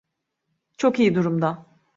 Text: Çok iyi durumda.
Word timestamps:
Çok 0.77 0.99
iyi 0.99 1.15
durumda. 1.15 1.65